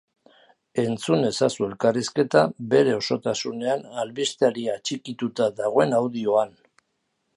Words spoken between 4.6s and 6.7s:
atxikituta dagoen audioan.